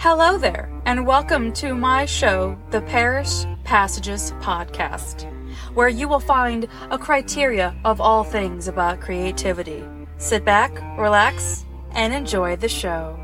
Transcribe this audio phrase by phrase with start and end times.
[0.00, 5.24] Hello there, and welcome to my show, the Parrish Passages Podcast,
[5.74, 9.82] where you will find a criteria of all things about creativity.
[10.16, 13.18] Sit back, relax, and enjoy the show.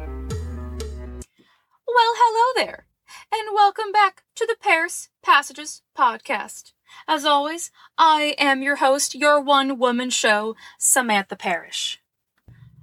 [1.86, 2.86] Well, hello there,
[3.32, 6.72] and welcome back to the Parrish Passages Podcast.
[7.06, 12.00] As always, I am your host, your one woman show, Samantha Parrish.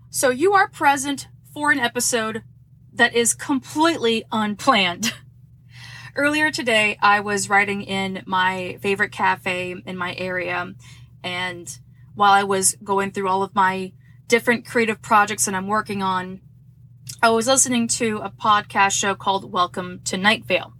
[0.09, 2.43] So you are present for an episode
[2.93, 5.13] that is completely unplanned.
[6.15, 10.73] Earlier today, I was writing in my favorite cafe in my area,
[11.23, 11.79] and
[12.15, 13.93] while I was going through all of my
[14.27, 16.41] different creative projects that I'm working on,
[17.23, 20.73] I was listening to a podcast show called Welcome to Night Vale.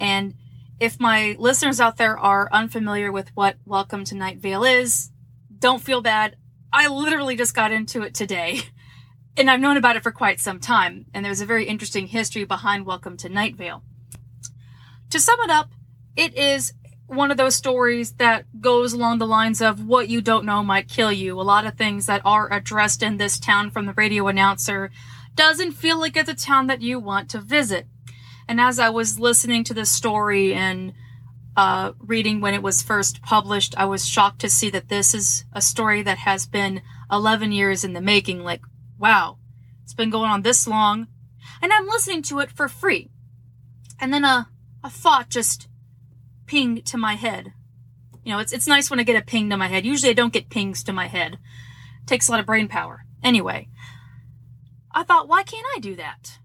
[0.00, 0.34] And
[0.80, 5.10] if my listeners out there are unfamiliar with what Welcome to Night Vale is,
[5.58, 6.36] don't feel bad.
[6.72, 8.62] I literally just got into it today.
[9.38, 12.42] And I've known about it for quite some time, and there's a very interesting history
[12.42, 13.84] behind Welcome to Night Vale.
[15.10, 15.70] To sum it up,
[16.16, 16.72] it is
[17.06, 20.88] one of those stories that goes along the lines of what you don't know might
[20.88, 21.40] kill you.
[21.40, 24.90] A lot of things that are addressed in this town from the radio announcer
[25.36, 27.86] doesn't feel like it's a town that you want to visit.
[28.48, 30.94] And as I was listening to this story and
[31.56, 35.44] uh, reading when it was first published, I was shocked to see that this is
[35.52, 38.42] a story that has been 11 years in the making.
[38.42, 38.62] Like,
[38.98, 39.38] wow,
[39.82, 41.08] it's been going on this long.
[41.62, 43.10] And I'm listening to it for free.
[44.00, 44.48] And then a,
[44.84, 45.68] a thought just
[46.46, 47.52] pinged to my head.
[48.24, 49.86] You know, it's, it's nice when I get a ping to my head.
[49.86, 51.38] Usually I don't get pings to my head.
[52.02, 53.04] It takes a lot of brain power.
[53.22, 53.68] Anyway,
[54.92, 56.38] I thought, why can't I do that?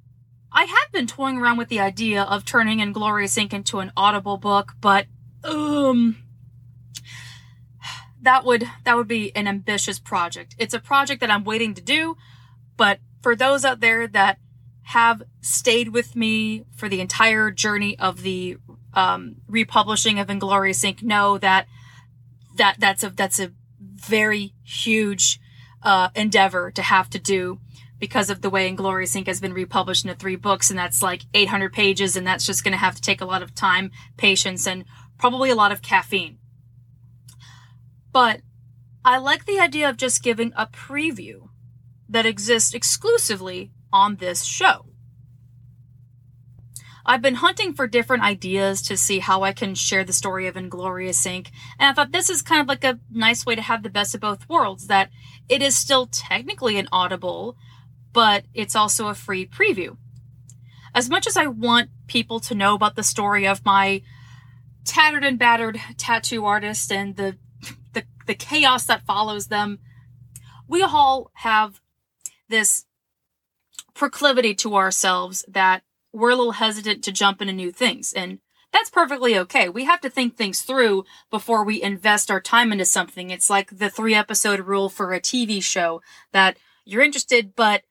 [0.51, 3.53] I have been toying around with the idea of turning Inglorious Ink.
[3.53, 5.07] into an audible book, but,
[5.43, 6.17] um,
[8.21, 10.55] that would, that would be an ambitious project.
[10.57, 12.15] It's a project that I'm waiting to do,
[12.77, 14.38] but for those out there that
[14.83, 18.57] have stayed with me for the entire journey of the
[18.93, 21.02] um, republishing of Inglorious Ink.
[21.02, 21.67] know that
[22.55, 25.39] that that's a that's a very huge
[25.81, 27.59] uh, endeavor to have to do
[27.98, 29.27] because of the way Inglorious Ink.
[29.27, 32.73] has been republished into three books, and that's like 800 pages, and that's just going
[32.73, 34.83] to have to take a lot of time, patience, and
[35.17, 36.37] probably a lot of caffeine.
[38.11, 38.42] But
[39.05, 41.49] I like the idea of just giving a preview
[42.13, 44.85] that exists exclusively on this show.
[47.05, 50.55] I've been hunting for different ideas to see how I can share the story of
[50.55, 51.51] Inglorious Ink.
[51.77, 54.15] And I thought this is kind of like a nice way to have the best
[54.15, 55.09] of both worlds that
[55.49, 57.57] it is still technically an audible,
[58.13, 59.97] but it's also a free preview.
[60.95, 64.01] As much as I want people to know about the story of my
[64.85, 67.37] tattered and battered tattoo artist and the
[67.93, 69.80] the, the chaos that follows them,
[70.67, 71.81] we all have
[72.53, 72.86] this
[73.95, 75.81] proclivity to ourselves that
[76.14, 78.14] we're a little hesitant to jump into new things.
[78.14, 78.37] And
[78.71, 79.69] that's perfectly okay.
[79.69, 83.31] We have to think things through before we invest our time into something.
[83.31, 87.81] It's like the three episode rule for a TV show that you're interested, but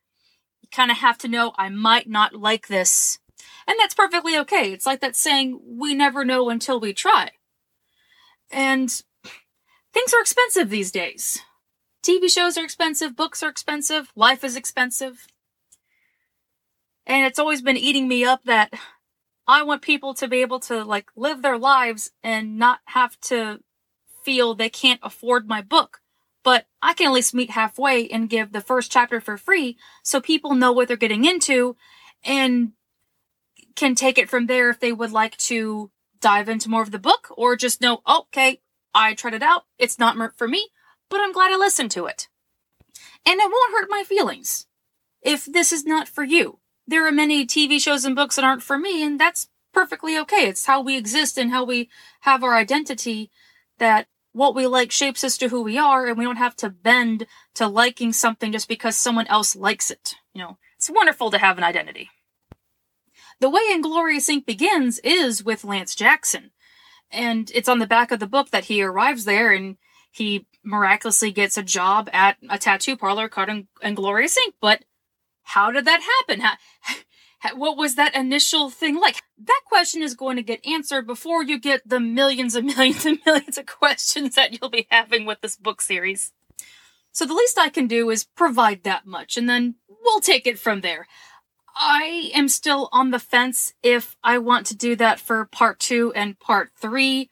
[0.61, 3.19] you kind of have to know I might not like this.
[3.67, 4.71] And that's perfectly okay.
[4.71, 7.31] It's like that saying, we never know until we try.
[8.49, 8.89] And
[9.93, 11.41] things are expensive these days.
[12.03, 15.25] TV shows are expensive, books are expensive, life is expensive.
[17.05, 18.73] And it's always been eating me up that
[19.47, 23.59] I want people to be able to like live their lives and not have to
[24.23, 25.99] feel they can't afford my book.
[26.43, 30.19] But I can at least meet halfway and give the first chapter for free so
[30.19, 31.77] people know what they're getting into
[32.25, 32.73] and
[33.75, 35.89] can take it from there if they would like to
[36.19, 38.59] dive into more of the book or just know, oh, okay,
[38.93, 39.63] I tried it out.
[39.77, 40.69] It's not for me
[41.13, 42.27] but I'm glad I listened to it.
[43.23, 44.65] And it won't hurt my feelings
[45.21, 46.57] if this is not for you.
[46.87, 50.47] There are many TV shows and books that aren't for me, and that's perfectly okay.
[50.47, 51.87] It's how we exist and how we
[52.21, 53.29] have our identity
[53.77, 56.69] that what we like shapes us to who we are, and we don't have to
[56.71, 60.15] bend to liking something just because someone else likes it.
[60.33, 62.09] You know, it's wonderful to have an identity.
[63.39, 64.47] The way Inglorious Ink.
[64.47, 66.49] begins is with Lance Jackson.
[67.11, 69.77] And it's on the back of the book that he arrives there and
[70.11, 74.55] he miraculously gets a job at a tattoo parlor called Inglorious Ink.
[74.61, 74.83] But
[75.43, 76.41] how did that happen?
[76.41, 79.21] How, what was that initial thing like?
[79.37, 83.19] That question is going to get answered before you get the millions and millions and
[83.25, 86.31] millions of questions that you'll be having with this book series.
[87.11, 90.57] So the least I can do is provide that much, and then we'll take it
[90.57, 91.07] from there.
[91.75, 96.13] I am still on the fence if I want to do that for part two
[96.15, 97.29] and part three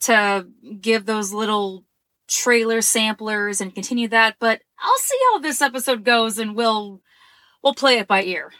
[0.00, 0.46] to
[0.80, 1.84] give those little
[2.28, 7.00] trailer samplers and continue that, but I'll see how this episode goes and we'll
[7.62, 8.52] we'll play it by ear.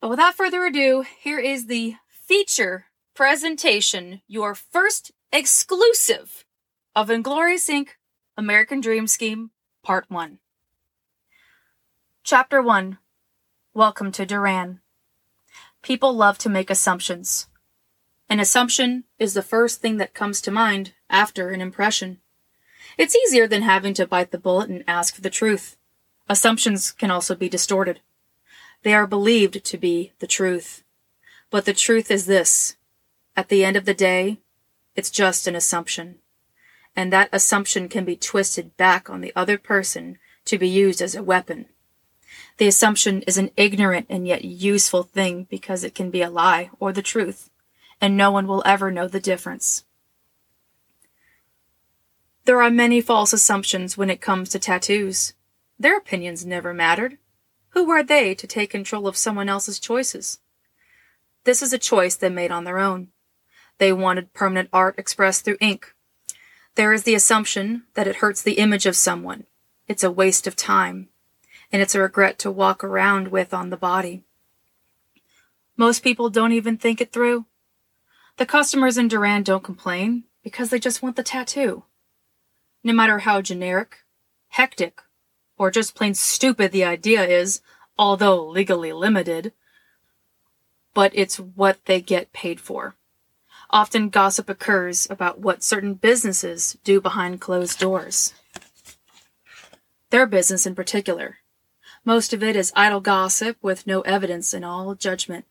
[0.00, 6.44] But without further ado, here is the feature presentation, your first exclusive
[6.94, 7.98] of Inglorious Ink.
[8.38, 9.50] American Dream Scheme,
[9.82, 10.38] Part 1.
[12.22, 12.98] Chapter 1
[13.74, 14.80] Welcome to Duran.
[15.82, 17.47] People love to make assumptions.
[18.30, 22.18] An assumption is the first thing that comes to mind after an impression.
[22.98, 25.76] It's easier than having to bite the bullet and ask for the truth.
[26.28, 28.00] Assumptions can also be distorted.
[28.82, 30.84] They are believed to be the truth.
[31.50, 32.76] But the truth is this.
[33.34, 34.40] At the end of the day,
[34.94, 36.16] it's just an assumption.
[36.94, 41.14] And that assumption can be twisted back on the other person to be used as
[41.14, 41.66] a weapon.
[42.58, 46.70] The assumption is an ignorant and yet useful thing because it can be a lie
[46.78, 47.48] or the truth,
[48.00, 49.84] and no one will ever know the difference.
[52.44, 55.34] There are many false assumptions when it comes to tattoos.
[55.78, 57.18] Their opinions never mattered.
[57.70, 60.38] Who are they to take control of someone else's choices?
[61.44, 63.08] This is a choice they made on their own.
[63.78, 65.94] They wanted permanent art expressed through ink.
[66.74, 69.44] There is the assumption that it hurts the image of someone.
[69.86, 71.08] It's a waste of time
[71.72, 74.24] and it's a regret to walk around with on the body.
[75.76, 77.46] Most people don't even think it through.
[78.38, 81.82] The customers in Duran don't complain because they just want the tattoo.
[82.84, 84.04] No matter how generic,
[84.50, 85.00] hectic,
[85.56, 87.60] or just plain stupid the idea is,
[87.98, 89.52] although legally limited,
[90.94, 92.94] but it's what they get paid for.
[93.70, 98.34] Often gossip occurs about what certain businesses do behind closed doors.
[100.10, 101.38] Their business in particular.
[102.04, 105.44] Most of it is idle gossip with no evidence in all judgment.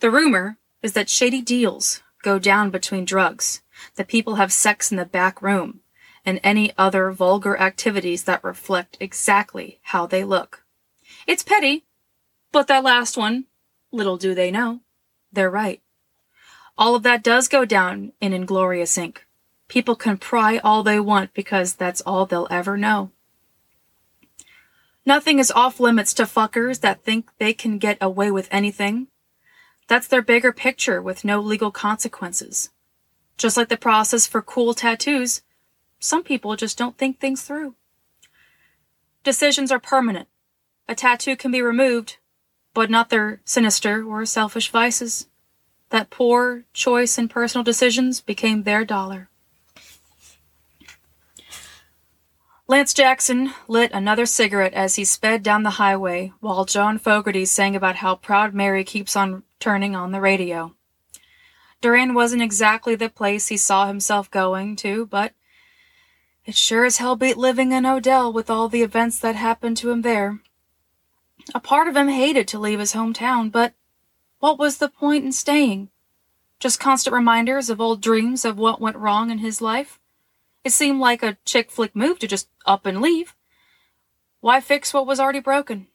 [0.00, 3.62] The rumor is that shady deals go down between drugs,
[3.96, 5.80] that people have sex in the back room,
[6.24, 10.64] and any other vulgar activities that reflect exactly how they look.
[11.26, 11.84] It's petty,
[12.52, 13.46] but that last one,
[13.90, 14.80] little do they know,
[15.32, 15.80] they're right.
[16.76, 19.26] All of that does go down in Inglorious Ink.
[19.68, 23.12] People can pry all they want because that's all they'll ever know.
[25.06, 29.08] Nothing is off limits to fuckers that think they can get away with anything.
[29.90, 32.70] That's their bigger picture with no legal consequences.
[33.36, 35.42] Just like the process for cool tattoos,
[35.98, 37.74] some people just don't think things through.
[39.24, 40.28] Decisions are permanent.
[40.88, 42.18] A tattoo can be removed,
[42.72, 45.26] but not their sinister or selfish vices.
[45.88, 49.28] That poor choice in personal decisions became their dollar.
[52.68, 57.74] Lance Jackson lit another cigarette as he sped down the highway, while John Fogerty sang
[57.74, 60.74] about how proud Mary keeps on turning on the radio.
[61.80, 65.32] Duran wasn't exactly the place he saw himself going to, but
[66.44, 69.90] it sure as hell beat living in Odell with all the events that happened to
[69.90, 70.40] him there.
[71.54, 73.74] A part of him hated to leave his hometown, but
[74.40, 75.90] what was the point in staying?
[76.58, 79.98] Just constant reminders of old dreams of what went wrong in his life?
[80.64, 83.34] It seemed like a chick flick move to just up and leave.
[84.40, 85.86] Why fix what was already broken?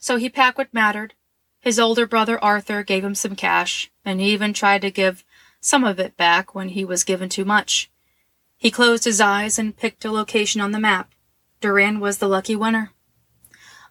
[0.00, 1.14] So he packed what mattered.
[1.68, 5.22] His older brother Arthur gave him some cash, and he even tried to give
[5.60, 7.90] some of it back when he was given too much.
[8.56, 11.12] He closed his eyes and picked a location on the map.
[11.60, 12.92] Duran was the lucky winner.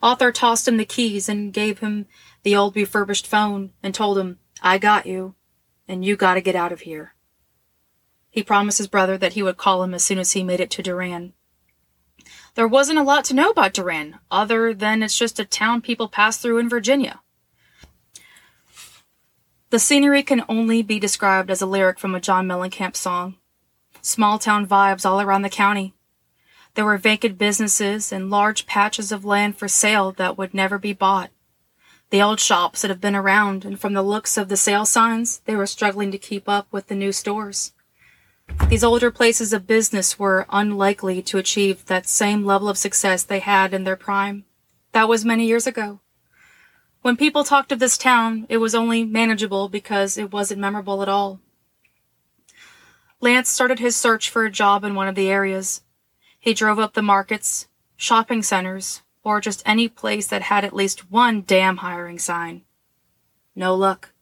[0.01, 2.07] Arthur tossed him the keys and gave him
[2.41, 5.35] the old refurbished phone and told him, I got you,
[5.87, 7.13] and you gotta get out of here.
[8.31, 10.71] He promised his brother that he would call him as soon as he made it
[10.71, 11.33] to Duran.
[12.55, 16.07] There wasn't a lot to know about Duran, other than it's just a town people
[16.07, 17.21] pass through in Virginia.
[19.77, 23.35] The scenery can only be described as a lyric from a John Mellencamp song.
[24.01, 25.93] Small town vibes all around the county.
[26.73, 30.93] There were vacant businesses and large patches of land for sale that would never be
[30.93, 31.29] bought.
[32.09, 35.41] The old shops that have been around, and from the looks of the sale signs,
[35.45, 37.73] they were struggling to keep up with the new stores.
[38.69, 43.41] These older places of business were unlikely to achieve that same level of success they
[43.41, 44.45] had in their prime.
[44.93, 45.99] That was many years ago.
[47.01, 51.09] When people talked of this town, it was only manageable because it wasn't memorable at
[51.09, 51.39] all.
[53.19, 55.81] Lance started his search for a job in one of the areas.
[56.39, 61.11] He drove up the markets, shopping centers, or just any place that had at least
[61.11, 62.61] one damn hiring sign.
[63.55, 64.13] No luck.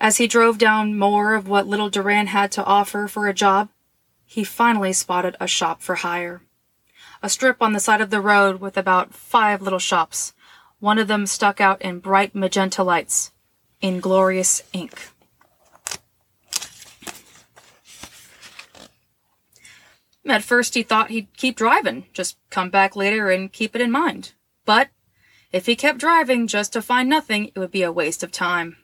[0.00, 3.68] As he drove down more of what little Duran had to offer for a job,
[4.26, 6.42] he finally spotted a shop for hire.
[7.22, 10.34] A strip on the side of the road with about five little shops.
[10.84, 13.32] One of them stuck out in bright magenta lights.
[13.80, 15.08] in glorious ink.
[20.26, 23.90] At first he thought he'd keep driving, just come back later and keep it in
[23.90, 24.32] mind.
[24.66, 24.90] But
[25.52, 28.76] If he kept driving just to find nothing, it would be a waste of time.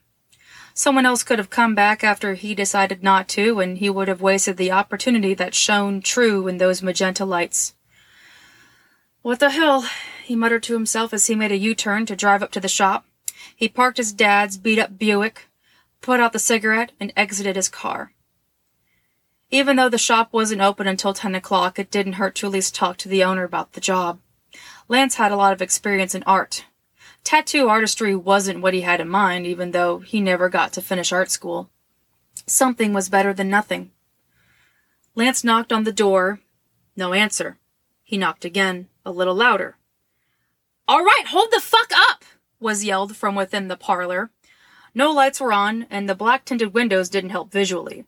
[0.72, 4.22] Someone else could have come back after he decided not to, and he would have
[4.22, 7.74] wasted the opportunity that shone true in those magenta lights.
[9.20, 9.84] What the hell?
[10.30, 12.68] He muttered to himself as he made a U turn to drive up to the
[12.68, 13.04] shop.
[13.56, 15.48] He parked his dad's beat up Buick,
[16.00, 18.12] put out the cigarette, and exited his car.
[19.50, 22.76] Even though the shop wasn't open until 10 o'clock, it didn't hurt to at least
[22.76, 24.20] talk to the owner about the job.
[24.86, 26.64] Lance had a lot of experience in art.
[27.24, 31.10] Tattoo artistry wasn't what he had in mind, even though he never got to finish
[31.10, 31.70] art school.
[32.46, 33.90] Something was better than nothing.
[35.16, 36.38] Lance knocked on the door.
[36.94, 37.58] No answer.
[38.04, 39.74] He knocked again, a little louder.
[40.90, 42.24] All right, hold the fuck up!
[42.58, 44.32] was yelled from within the parlor.
[44.92, 48.06] No lights were on, and the black tinted windows didn't help visually.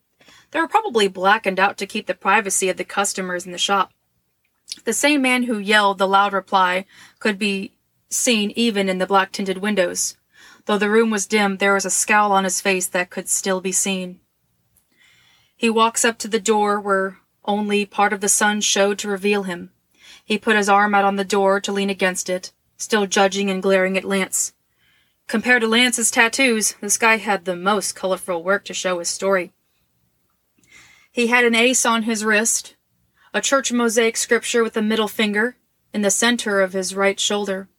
[0.51, 3.93] They were probably blackened out to keep the privacy of the customers in the shop.
[4.83, 6.85] The same man who yelled the loud reply
[7.19, 7.71] could be
[8.09, 10.17] seen even in the black tinted windows.
[10.65, 13.61] Though the room was dim, there was a scowl on his face that could still
[13.61, 14.19] be seen.
[15.55, 19.43] He walks up to the door where only part of the sun showed to reveal
[19.43, 19.71] him.
[20.25, 22.51] He put his arm out on the door to lean against it,
[22.83, 24.53] still judging and glaring at Lance.
[25.27, 29.51] Compared to Lance's tattoos, this guy had the most colorful work to show his story.
[31.11, 32.75] He had an ace on his wrist,
[33.33, 35.55] a church mosaic scripture with a middle finger
[35.93, 37.69] in the center of his right shoulder.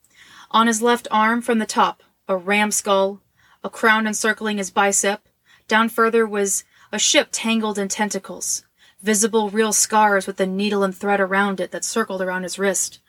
[0.51, 3.21] On his left arm from the top, a ram skull,
[3.63, 5.29] a crown encircling his bicep.
[5.69, 8.65] Down further was a ship tangled in tentacles,
[9.03, 13.01] visible real scars with a needle and thread around it that circled around his wrist.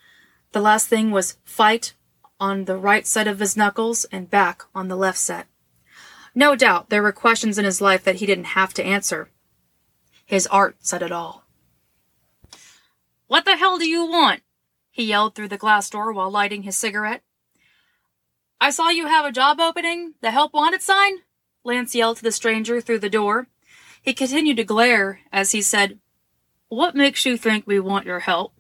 [0.56, 1.96] The last thing was fight
[2.40, 5.48] on the right side of his knuckles and back on the left set.
[6.34, 9.30] No doubt there were questions in his life that he didn't have to answer.
[10.26, 11.44] His art said it all.
[13.28, 14.44] What the hell do you want?
[14.90, 17.22] he yelled through the glass door while lighting his cigarette.
[18.62, 21.18] I saw you have a job opening, the help wanted sign?
[21.66, 23.50] Lance yelled to the stranger through the door.
[24.02, 26.00] He continued to glare as he said,
[26.70, 28.55] What makes you think we want your help?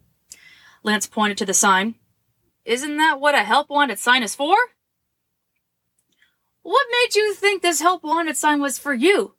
[0.85, 1.95] Lance pointed to the sign.
[2.63, 4.55] Isn't that what a help wanted sign is for?
[6.61, 9.33] What made you think this help wanted sign was for you?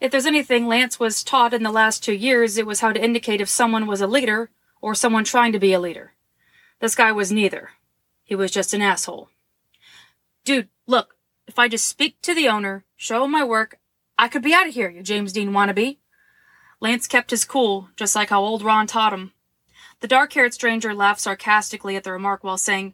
[0.00, 3.02] If there's anything Lance was taught in the last two years, it was how to
[3.02, 4.50] indicate if someone was a leader
[4.80, 6.14] or someone trying to be a leader.
[6.80, 7.70] This guy was neither.
[8.24, 9.28] He was just an asshole.
[10.44, 11.14] Dude, look,
[11.46, 13.78] if I just speak to the owner, show him my work,
[14.18, 15.98] I could be out of here, you James Dean wannabe.
[16.80, 19.30] Lance kept his cool, just like how old Ron taught him.
[20.04, 22.92] The dark haired stranger laughed sarcastically at the remark while saying,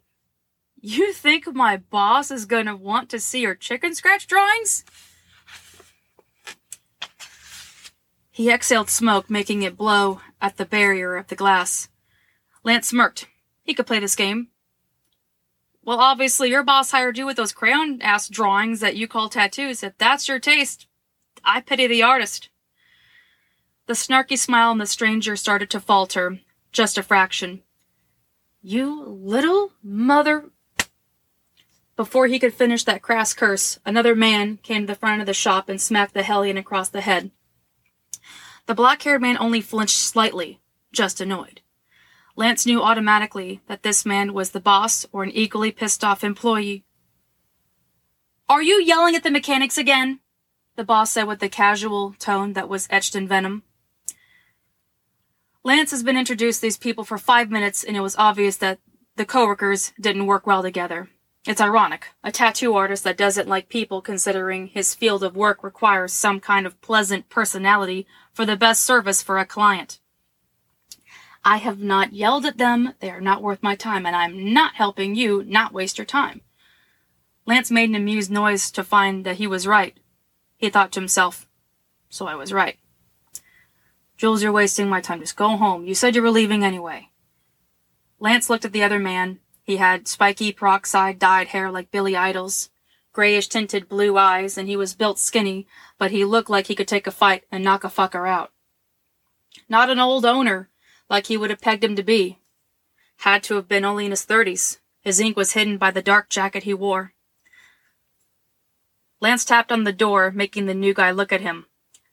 [0.81, 4.85] You think my boss is gonna want to see your chicken scratch drawings?
[8.31, 11.89] He exhaled smoke, making it blow at the barrier of the glass.
[12.63, 13.27] Lance smirked.
[13.65, 14.51] He could play this game.
[15.83, 19.83] Well, obviously, your boss hired you with those crayon ass drawings that you call tattoos.
[19.83, 20.87] If that's your taste,
[21.43, 22.51] I pity the artist.
[23.89, 26.39] The snarky smile on the stranger started to falter,
[26.73, 27.63] just a fraction.
[28.63, 30.51] You little mother.
[31.97, 35.35] Before he could finish that crass curse, another man came to the front of the
[35.35, 37.31] shop and smacked the hellion across the head.
[38.67, 40.61] The black haired man only flinched slightly,
[40.93, 41.61] just annoyed.
[42.37, 46.85] Lance knew automatically that this man was the boss or an equally pissed off employee.
[48.49, 50.21] Are you yelling at the mechanics again?
[50.77, 53.63] The boss said with a casual tone that was etched in venom.
[55.63, 58.79] Lance has been introduced to these people for five minutes, and it was obvious that
[59.17, 61.11] the coworkers didn't work well together.
[61.47, 62.07] It's ironic.
[62.25, 66.67] A tattoo artist that doesn't like people considering his field of work requires some kind
[66.67, 70.01] of pleasant personality for the best service for a client.
[71.45, 72.95] I have not yelled at them.
[73.01, 76.41] They are not worth my time, and I'm not helping you not waste your time.
[77.47, 79.99] Lance made an amused noise to find that he was right.
[80.57, 81.47] He thought to himself,
[82.09, 82.79] so I was right.
[84.21, 85.21] Jules, you're wasting my time.
[85.21, 85.87] Just go home.
[85.87, 87.09] You said you were leaving anyway.
[88.19, 89.39] Lance looked at the other man.
[89.63, 92.69] He had spiky peroxide dyed hair like Billy Idol's,
[93.15, 96.87] grayish tinted blue eyes, and he was built skinny, but he looked like he could
[96.87, 98.53] take a fight and knock a fucker out.
[99.71, 100.69] Not an old owner,
[101.09, 102.41] like he would have pegged him to be.
[103.21, 104.81] Had to have been only in his thirties.
[105.01, 107.15] His ink was hidden by the dark jacket he wore.
[109.19, 111.65] Lance tapped on the door, making the new guy look at him.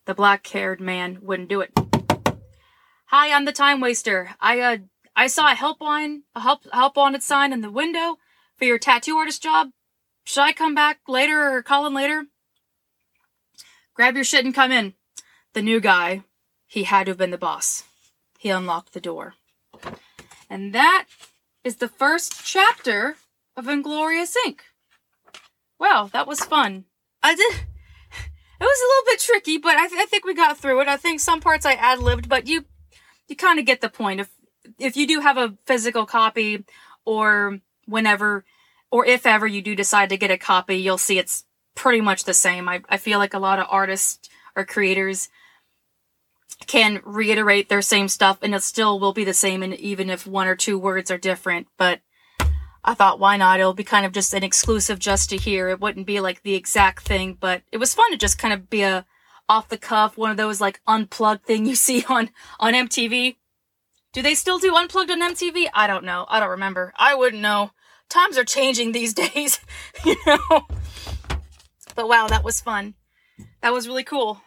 [0.06, 1.78] The black haired man wouldn't do it.
[3.10, 4.32] Hi, I'm the time waster.
[4.42, 4.78] I uh
[5.16, 8.18] I saw a help line, a help help wanted sign in the window
[8.58, 9.70] for your tattoo artist job.
[10.26, 12.26] Should I come back later or call in later?
[13.94, 14.94] Grab your shit and come in.
[15.54, 16.24] The new guy,
[16.68, 17.86] he had to have been the boss.
[18.40, 19.36] He unlocked the door.
[20.50, 21.06] And that
[21.64, 23.16] is the first chapter
[23.56, 24.66] of Inglorious Ink.
[25.80, 26.86] Wow, that was fun.
[27.24, 27.56] I did.
[28.60, 30.88] It was a little bit tricky, but I, th- I think we got through it.
[30.88, 32.66] I think some parts I ad libbed, but you
[33.28, 34.20] you kind of get the point.
[34.22, 34.30] If
[34.80, 36.66] if you do have a physical copy,
[37.06, 38.44] or whenever,
[38.92, 42.24] or if ever you do decide to get a copy, you'll see it's pretty much
[42.24, 42.68] the same.
[42.68, 45.30] I I feel like a lot of artists or creators
[46.66, 50.26] can reiterate their same stuff and it still will be the same and even if
[50.26, 52.00] one or two words are different but
[52.84, 55.80] i thought why not it'll be kind of just an exclusive just to hear it
[55.80, 58.82] wouldn't be like the exact thing but it was fun to just kind of be
[58.82, 59.06] a
[59.50, 63.36] off the cuff one of those like unplugged thing you see on on mtv
[64.14, 66.26] do they still do unplugged on mtv i don't know.
[66.30, 66.94] I don't remember.
[66.98, 67.72] I wouldn't know.
[68.10, 69.60] Times are changing these days
[70.06, 70.68] you know?
[71.96, 72.96] But wow that was fun.
[73.62, 74.42] That was really cool.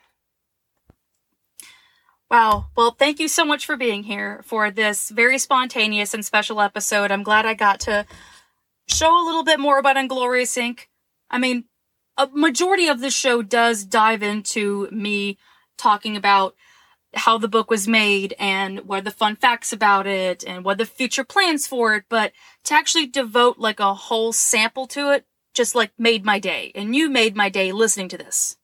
[2.30, 2.66] Wow.
[2.76, 7.10] Well, thank you so much for being here for this very spontaneous and special episode.
[7.10, 8.06] I'm glad I got to
[8.86, 10.88] show a little bit more about Inglorious Ink.
[11.28, 11.64] I mean,
[12.20, 15.38] a majority of the show does dive into me
[15.78, 16.54] talking about
[17.14, 20.76] how the book was made and what are the fun facts about it and what
[20.76, 22.32] the future plans for it, but
[22.64, 25.24] to actually devote like a whole sample to it
[25.54, 26.70] just like made my day.
[26.74, 28.58] And you made my day listening to this.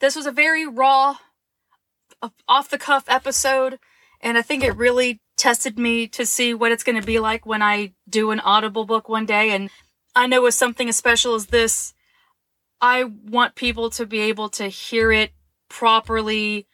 [0.00, 1.16] This was a very raw,
[2.46, 3.78] off the cuff episode,
[4.20, 7.46] and I think it really tested me to see what it's going to be like
[7.46, 9.50] when I do an Audible book one day.
[9.50, 9.70] And
[10.14, 11.94] I know with something as special as this,
[12.80, 15.32] I want people to be able to hear it
[15.68, 16.66] properly,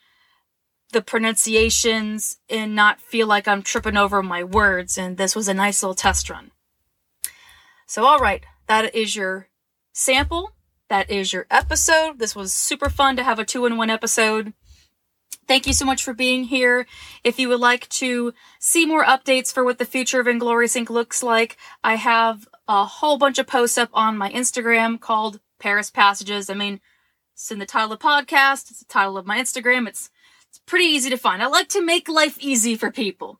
[0.92, 4.96] the pronunciations, and not feel like I'm tripping over my words.
[4.96, 6.52] And this was a nice little test run.
[7.86, 9.48] So, all right, that is your
[9.92, 10.52] sample.
[10.88, 12.18] That is your episode.
[12.18, 14.52] This was super fun to have a two in one episode.
[15.48, 16.86] Thank you so much for being here.
[17.22, 20.90] If you would like to see more updates for what the future of Inglorious Ink.
[20.90, 25.92] looks like, I have a whole bunch of posts up on my Instagram called Parrish
[25.92, 26.50] Passages.
[26.50, 26.80] I mean,
[27.32, 29.86] it's in the title of the podcast, it's the title of my Instagram.
[29.86, 30.10] It's
[30.48, 31.42] it's pretty easy to find.
[31.42, 33.38] I like to make life easy for people.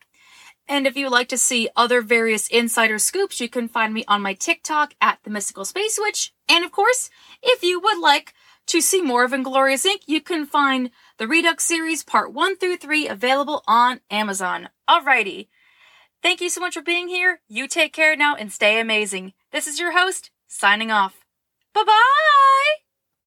[0.69, 4.21] And if you like to see other various insider scoops, you can find me on
[4.21, 6.35] my TikTok at the Mystical Space Witch.
[6.49, 7.09] And of course,
[7.43, 8.35] if you would like
[8.67, 12.79] to see more of Inglorious Ink., you can find the Redux series part 1 through
[12.79, 14.69] 3 available on Amazon.
[14.89, 15.49] Alrighty.
[16.21, 17.41] Thank you so much for being here.
[17.49, 19.35] You take care now and stay amazing.
[19.53, 21.26] This is your host, signing off.
[21.77, 22.86] Bye bye!